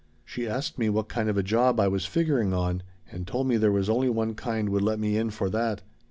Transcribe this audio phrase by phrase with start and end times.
[0.25, 3.55] She asked me what kind of a job I was figuring on and told me
[3.57, 5.83] there was only one kind would let me in for that.